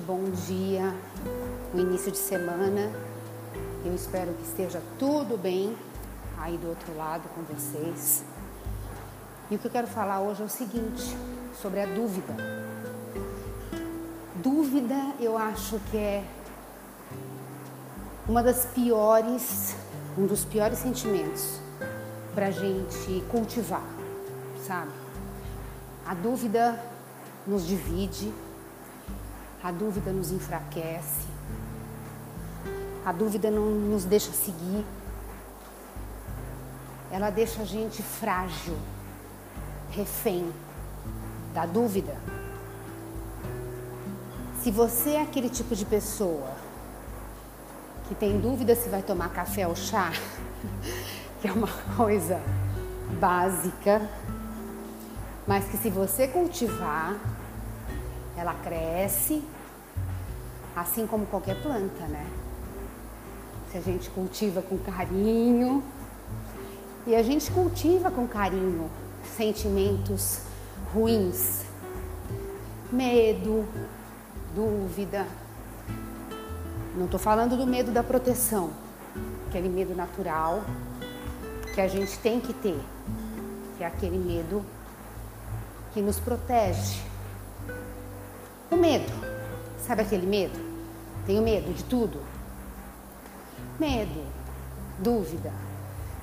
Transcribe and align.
bom 0.00 0.24
dia, 0.46 0.94
o 1.72 1.78
início 1.78 2.12
de 2.12 2.18
semana. 2.18 2.92
Eu 3.84 3.94
espero 3.94 4.32
que 4.34 4.42
esteja 4.42 4.82
tudo 4.98 5.38
bem 5.38 5.76
aí 6.38 6.58
do 6.58 6.68
outro 6.68 6.96
lado 6.96 7.28
com 7.34 7.42
vocês. 7.42 8.22
E 9.50 9.54
o 9.54 9.58
que 9.58 9.66
eu 9.66 9.70
quero 9.70 9.86
falar 9.86 10.20
hoje 10.20 10.42
é 10.42 10.44
o 10.44 10.48
seguinte, 10.48 11.16
sobre 11.60 11.80
a 11.80 11.86
dúvida. 11.86 12.34
Dúvida 14.36 15.14
eu 15.18 15.38
acho 15.38 15.80
que 15.90 15.96
é 15.96 16.24
uma 18.28 18.42
das 18.42 18.66
piores, 18.66 19.76
um 20.18 20.26
dos 20.26 20.44
piores 20.44 20.78
sentimentos 20.78 21.60
para 22.34 22.48
a 22.48 22.50
gente 22.50 23.24
cultivar, 23.30 23.86
sabe? 24.66 24.90
A 26.04 26.12
dúvida 26.12 26.78
nos 27.46 27.66
divide, 27.66 28.32
a 29.62 29.72
dúvida 29.72 30.10
nos 30.12 30.30
enfraquece, 30.30 31.26
a 33.04 33.12
dúvida 33.12 33.50
não 33.50 33.70
nos 33.70 34.04
deixa 34.04 34.32
seguir, 34.32 34.84
ela 37.10 37.30
deixa 37.30 37.62
a 37.62 37.64
gente 37.64 38.02
frágil, 38.02 38.76
refém 39.90 40.52
da 41.54 41.64
dúvida. 41.64 42.16
Se 44.62 44.70
você 44.70 45.10
é 45.10 45.22
aquele 45.22 45.48
tipo 45.48 45.74
de 45.74 45.84
pessoa 45.84 46.50
que 48.08 48.14
tem 48.14 48.40
dúvida 48.40 48.74
se 48.74 48.88
vai 48.88 49.02
tomar 49.02 49.30
café 49.30 49.66
ou 49.66 49.76
chá, 49.76 50.12
que 51.40 51.48
é 51.48 51.52
uma 51.52 51.68
coisa 51.96 52.40
básica, 53.20 54.02
mas 55.46 55.66
que 55.68 55.76
se 55.76 55.88
você 55.88 56.26
cultivar, 56.26 57.14
ela 58.36 58.54
cresce 58.54 59.42
assim 60.74 61.06
como 61.06 61.24
qualquer 61.26 61.60
planta, 61.62 62.04
né? 62.06 62.26
Se 63.72 63.78
a 63.78 63.80
gente 63.80 64.10
cultiva 64.10 64.60
com 64.60 64.76
carinho, 64.78 65.82
e 67.06 67.14
a 67.14 67.22
gente 67.22 67.50
cultiva 67.52 68.10
com 68.10 68.26
carinho 68.26 68.90
sentimentos 69.36 70.40
ruins, 70.92 71.62
medo, 72.90 73.64
dúvida. 74.54 75.24
Não 76.96 77.04
estou 77.04 77.20
falando 77.20 77.56
do 77.56 77.66
medo 77.66 77.92
da 77.92 78.02
proteção, 78.02 78.70
aquele 79.48 79.68
medo 79.68 79.94
natural 79.94 80.64
que 81.74 81.80
a 81.80 81.86
gente 81.86 82.18
tem 82.18 82.40
que 82.40 82.52
ter, 82.52 82.80
que 83.76 83.84
é 83.84 83.86
aquele 83.86 84.18
medo 84.18 84.64
que 85.92 86.00
nos 86.00 86.18
protege. 86.18 87.05
Medo, 88.88 89.12
sabe 89.84 90.02
aquele 90.02 90.28
medo? 90.28 90.56
Tenho 91.26 91.42
medo 91.42 91.74
de 91.74 91.82
tudo. 91.82 92.20
Medo, 93.80 94.24
dúvida, 95.00 95.52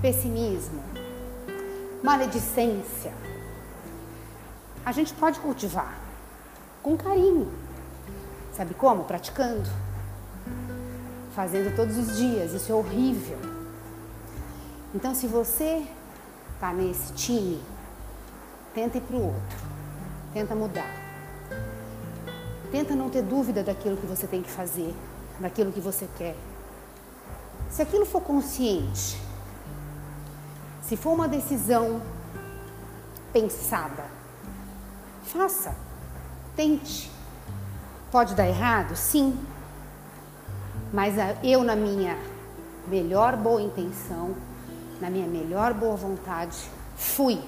pessimismo, 0.00 0.82
maledicência. 2.02 3.12
A 4.86 4.90
gente 4.90 5.12
pode 5.12 5.38
cultivar 5.38 5.98
com 6.82 6.96
carinho. 6.96 7.52
Sabe 8.54 8.72
como? 8.72 9.04
Praticando. 9.04 9.68
Fazendo 11.34 11.76
todos 11.76 11.98
os 11.98 12.16
dias. 12.16 12.54
Isso 12.54 12.72
é 12.72 12.74
horrível. 12.74 13.38
Então, 14.94 15.14
se 15.14 15.26
você 15.26 15.86
está 16.54 16.72
nesse 16.72 17.12
time, 17.12 17.62
tenta 18.72 18.96
ir 18.96 19.02
para 19.02 19.16
o 19.16 19.26
outro. 19.26 19.58
Tenta 20.32 20.54
mudar. 20.54 21.05
Tenta 22.76 22.94
não 22.94 23.08
ter 23.08 23.22
dúvida 23.22 23.62
daquilo 23.62 23.96
que 23.96 24.04
você 24.04 24.26
tem 24.26 24.42
que 24.42 24.50
fazer, 24.50 24.94
daquilo 25.40 25.72
que 25.72 25.80
você 25.80 26.06
quer. 26.18 26.36
Se 27.70 27.80
aquilo 27.80 28.04
for 28.04 28.20
consciente, 28.20 29.18
se 30.82 30.94
for 30.94 31.14
uma 31.14 31.26
decisão 31.26 32.02
pensada, 33.32 34.04
faça, 35.24 35.74
tente. 36.54 37.10
Pode 38.12 38.34
dar 38.34 38.46
errado? 38.46 38.94
Sim. 38.94 39.42
Mas 40.92 41.14
eu, 41.42 41.64
na 41.64 41.74
minha 41.74 42.18
melhor 42.86 43.38
boa 43.38 43.62
intenção, 43.62 44.36
na 45.00 45.08
minha 45.08 45.26
melhor 45.26 45.72
boa 45.72 45.96
vontade, 45.96 46.58
fui, 46.94 47.40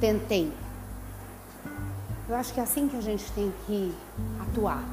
tentei, 0.00 0.50
eu 2.28 2.36
acho 2.36 2.52
que 2.52 2.60
é 2.60 2.62
assim 2.62 2.88
que 2.88 2.96
a 2.96 3.00
gente 3.00 3.30
tem 3.32 3.52
que 3.66 3.94
atuar. 4.40 4.84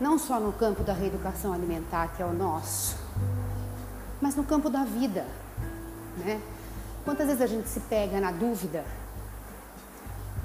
Não 0.00 0.18
só 0.18 0.40
no 0.40 0.52
campo 0.52 0.82
da 0.82 0.94
reeducação 0.94 1.52
alimentar, 1.52 2.08
que 2.08 2.22
é 2.22 2.26
o 2.26 2.32
nosso, 2.32 2.96
mas 4.20 4.34
no 4.34 4.42
campo 4.42 4.70
da 4.70 4.82
vida. 4.84 5.26
Né? 6.18 6.40
Quantas 7.04 7.26
vezes 7.26 7.42
a 7.42 7.46
gente 7.46 7.68
se 7.68 7.80
pega 7.80 8.18
na 8.18 8.32
dúvida 8.32 8.84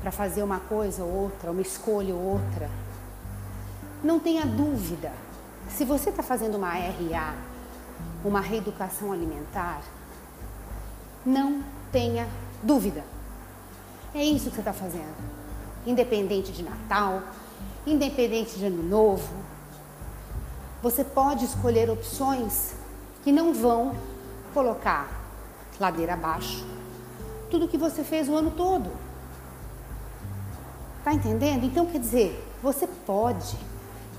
para 0.01 0.11
fazer 0.11 0.43
uma 0.43 0.59
coisa 0.59 1.03
ou 1.03 1.09
outra, 1.09 1.51
uma 1.51 1.61
escolha 1.61 2.13
ou 2.13 2.21
outra? 2.21 2.69
Não 4.03 4.19
tenha 4.19 4.45
dúvida. 4.45 5.13
Se 5.69 5.85
você 5.85 6.09
está 6.09 6.21
fazendo 6.21 6.55
uma 6.55 6.73
RA, 6.73 7.33
uma 8.25 8.41
reeducação 8.41 9.11
alimentar, 9.13 9.81
não 11.25 11.63
tenha 11.93 12.27
dúvida. 12.61 13.03
É 14.13 14.21
isso 14.21 14.49
que 14.49 14.55
você 14.55 14.61
está 14.61 14.73
fazendo 14.73 15.40
independente 15.85 16.51
de 16.51 16.63
Natal, 16.63 17.21
independente 17.85 18.57
de 18.57 18.65
Ano 18.65 18.83
Novo. 18.83 19.33
Você 20.81 21.03
pode 21.03 21.45
escolher 21.45 21.89
opções 21.89 22.73
que 23.23 23.31
não 23.31 23.53
vão 23.53 23.95
colocar 24.53 25.07
ladeira 25.79 26.13
abaixo 26.13 26.71
tudo 27.51 27.67
que 27.67 27.77
você 27.77 28.03
fez 28.03 28.29
o 28.29 28.35
ano 28.35 28.49
todo. 28.51 28.89
Tá 31.03 31.13
entendendo? 31.13 31.65
Então 31.65 31.85
quer 31.85 31.99
dizer, 31.99 32.47
você 32.63 32.87
pode 32.87 33.57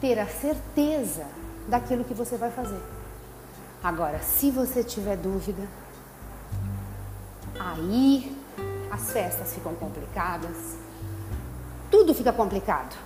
ter 0.00 0.18
a 0.18 0.26
certeza 0.26 1.24
daquilo 1.66 2.04
que 2.04 2.12
você 2.12 2.36
vai 2.36 2.50
fazer. 2.50 2.80
Agora, 3.82 4.20
se 4.20 4.50
você 4.50 4.84
tiver 4.84 5.16
dúvida, 5.16 5.66
aí 7.58 8.36
as 8.90 9.10
festas 9.10 9.54
ficam 9.54 9.74
complicadas, 9.74 10.76
tudo 11.92 12.14
fica 12.14 12.32
complicado. 12.32 12.96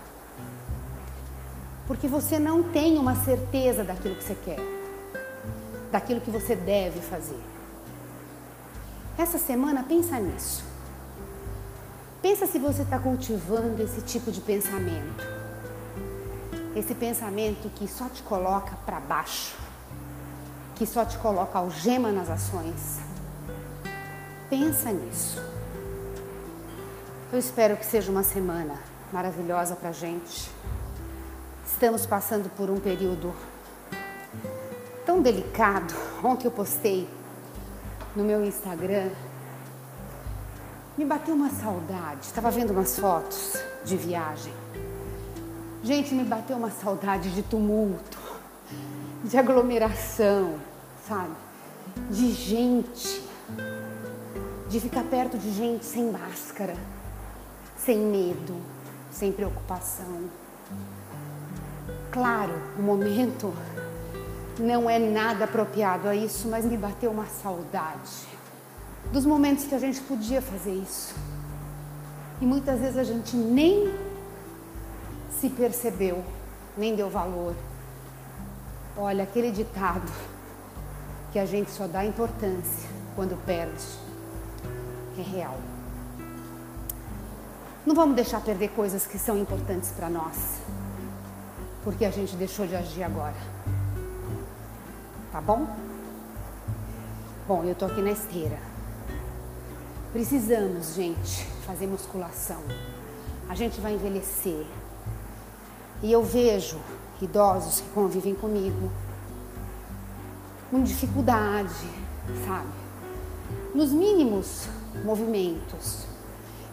Porque 1.88 2.06
você 2.06 2.38
não 2.38 2.62
tem 2.62 2.96
uma 2.96 3.16
certeza 3.16 3.82
daquilo 3.82 4.14
que 4.14 4.24
você 4.24 4.36
quer, 4.36 4.60
daquilo 5.90 6.20
que 6.20 6.30
você 6.30 6.54
deve 6.54 7.00
fazer. 7.00 7.40
Essa 9.18 9.38
semana 9.38 9.82
pensa 9.82 10.18
nisso. 10.20 10.64
Pensa 12.22 12.46
se 12.46 12.58
você 12.58 12.82
está 12.82 12.98
cultivando 12.98 13.82
esse 13.82 14.00
tipo 14.02 14.30
de 14.30 14.40
pensamento. 14.40 15.26
Esse 16.74 16.94
pensamento 16.94 17.68
que 17.74 17.88
só 17.88 18.08
te 18.08 18.22
coloca 18.22 18.76
para 18.84 19.00
baixo, 19.00 19.56
que 20.74 20.86
só 20.86 21.04
te 21.04 21.18
coloca 21.18 21.58
algema 21.58 22.12
nas 22.12 22.30
ações. 22.30 23.00
Pensa 24.48 24.92
nisso. 24.92 25.40
Eu 27.32 27.40
espero 27.40 27.76
que 27.76 27.84
seja 27.84 28.08
uma 28.08 28.22
semana 28.22 28.78
maravilhosa 29.12 29.74
para 29.74 29.90
gente. 29.90 30.48
Estamos 31.66 32.06
passando 32.06 32.48
por 32.50 32.70
um 32.70 32.78
período 32.78 33.34
tão 35.04 35.20
delicado. 35.20 35.92
Ontem 36.22 36.46
eu 36.46 36.52
postei 36.52 37.08
no 38.14 38.22
meu 38.22 38.44
Instagram, 38.44 39.10
me 40.96 41.04
bateu 41.04 41.34
uma 41.34 41.50
saudade. 41.50 42.26
Estava 42.26 42.48
vendo 42.48 42.70
umas 42.70 42.96
fotos 42.96 43.60
de 43.84 43.96
viagem. 43.96 44.52
Gente, 45.82 46.14
me 46.14 46.22
bateu 46.22 46.56
uma 46.56 46.70
saudade 46.70 47.34
de 47.34 47.42
tumulto, 47.42 48.18
de 49.24 49.36
aglomeração, 49.36 50.60
sabe? 51.08 51.34
De 52.08 52.30
gente, 52.30 53.20
de 54.68 54.78
ficar 54.78 55.02
perto 55.02 55.36
de 55.36 55.50
gente 55.50 55.84
sem 55.84 56.08
máscara 56.08 56.76
sem 57.86 57.98
medo, 57.98 58.56
sem 59.12 59.30
preocupação. 59.30 60.28
Claro, 62.10 62.52
o 62.76 62.82
momento 62.82 63.54
não 64.58 64.90
é 64.90 64.98
nada 64.98 65.44
apropriado 65.44 66.08
a 66.08 66.14
isso, 66.16 66.48
mas 66.48 66.64
me 66.64 66.76
bateu 66.76 67.12
uma 67.12 67.26
saudade 67.26 68.26
dos 69.12 69.24
momentos 69.24 69.66
que 69.66 69.74
a 69.74 69.78
gente 69.78 70.00
podia 70.00 70.42
fazer 70.42 70.72
isso. 70.72 71.14
E 72.40 72.44
muitas 72.44 72.80
vezes 72.80 72.98
a 72.98 73.04
gente 73.04 73.36
nem 73.36 73.94
se 75.30 75.48
percebeu, 75.48 76.24
nem 76.76 76.96
deu 76.96 77.08
valor. 77.08 77.54
Olha, 78.96 79.22
aquele 79.22 79.52
ditado 79.52 80.10
que 81.32 81.38
a 81.38 81.46
gente 81.46 81.70
só 81.70 81.86
dá 81.86 82.04
importância 82.04 82.88
quando 83.14 83.36
perde 83.44 83.84
é 85.18 85.22
real. 85.22 85.56
Não 87.86 87.94
vamos 87.94 88.16
deixar 88.16 88.40
perder 88.40 88.70
coisas 88.70 89.06
que 89.06 89.16
são 89.16 89.38
importantes 89.38 89.90
para 89.90 90.10
nós. 90.10 90.36
porque 91.84 92.04
a 92.04 92.10
gente 92.10 92.34
deixou 92.34 92.66
de 92.66 92.74
agir 92.74 93.04
agora. 93.04 93.36
Tá 95.30 95.40
bom? 95.40 95.68
Bom, 97.46 97.62
eu 97.62 97.76
tô 97.76 97.84
aqui 97.84 98.02
na 98.02 98.10
esteira. 98.10 98.58
Precisamos, 100.12 100.94
gente, 100.94 101.44
fazer 101.64 101.86
musculação. 101.86 102.60
A 103.48 103.54
gente 103.54 103.80
vai 103.80 103.94
envelhecer. 103.94 104.66
E 106.02 106.10
eu 106.10 106.24
vejo 106.24 106.80
idosos 107.22 107.80
que 107.82 107.88
convivem 107.90 108.34
comigo 108.34 108.90
com 110.68 110.82
dificuldade, 110.82 111.88
sabe? 112.44 112.66
Nos 113.72 113.92
mínimos 113.92 114.66
movimentos. 115.04 116.15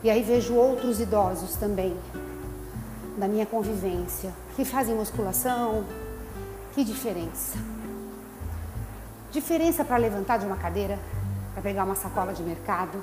E 0.03 0.09
aí 0.09 0.21
vejo 0.21 0.53
outros 0.53 1.00
idosos 1.00 1.55
também 1.55 1.97
da 3.17 3.27
minha 3.27 3.45
convivência 3.45 4.33
que 4.55 4.65
fazem 4.65 4.94
musculação. 4.94 5.85
Que 6.73 6.83
diferença? 6.83 7.57
Diferença 9.31 9.85
para 9.85 9.97
levantar 9.97 10.39
de 10.39 10.45
uma 10.45 10.57
cadeira, 10.57 11.00
para 11.53 11.61
pegar 11.61 11.85
uma 11.85 11.95
sacola 11.95 12.33
de 12.33 12.44
mercado, 12.44 13.01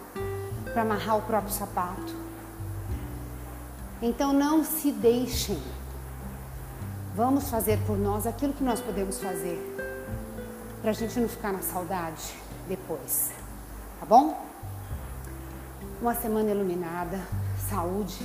para 0.72 0.82
amarrar 0.82 1.16
o 1.16 1.22
próprio 1.22 1.52
sapato. 1.52 2.14
Então 4.02 4.32
não 4.32 4.62
se 4.62 4.92
deixem. 4.92 5.58
Vamos 7.14 7.48
fazer 7.48 7.78
por 7.86 7.98
nós 7.98 8.26
aquilo 8.26 8.52
que 8.52 8.62
nós 8.62 8.80
podemos 8.80 9.18
fazer, 9.18 9.58
para 10.82 10.90
a 10.90 10.94
gente 10.94 11.18
não 11.18 11.28
ficar 11.28 11.52
na 11.52 11.60
saudade 11.60 12.34
depois. 12.68 13.30
Tá 13.98 14.06
bom? 14.06 14.49
Uma 16.00 16.14
semana 16.14 16.50
iluminada, 16.50 17.20
saúde, 17.68 18.18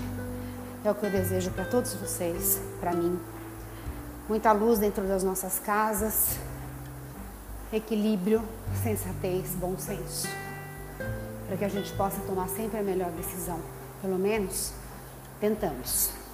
é 0.83 0.89
o 0.89 0.95
que 0.95 1.05
eu 1.05 1.11
desejo 1.11 1.51
para 1.51 1.65
todos 1.65 1.93
vocês, 1.93 2.61
para 2.79 2.93
mim. 2.93 3.19
Muita 4.29 4.51
luz 4.51 4.79
dentro 4.79 5.03
das 5.05 5.23
nossas 5.23 5.59
casas, 5.59 6.37
equilíbrio, 7.73 8.41
sensatez, 8.81 9.51
bom 9.55 9.77
senso 9.77 10.27
para 11.47 11.57
que 11.57 11.65
a 11.65 11.69
gente 11.69 11.91
possa 11.93 12.19
tomar 12.21 12.47
sempre 12.49 12.79
a 12.79 12.83
melhor 12.83 13.11
decisão. 13.11 13.59
Pelo 14.01 14.17
menos 14.17 14.73
tentamos. 15.39 16.24